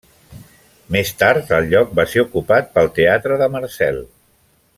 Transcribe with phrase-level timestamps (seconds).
[0.95, 4.03] Més tard el lloc va ser ocupat pel teatre de Marcel.